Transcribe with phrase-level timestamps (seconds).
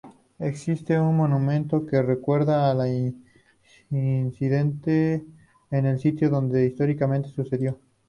[0.39, 3.13] Existe un monumento que recuerda el
[3.91, 5.23] incidente
[5.69, 7.77] en el sitio en donde históricamente sucedió.